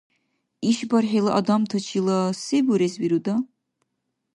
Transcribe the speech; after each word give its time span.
ИшбархӀила 0.69 1.31
адамтачила 1.39 2.17
се 2.43 2.57
бурес 2.65 2.93
вируда? 3.01 3.35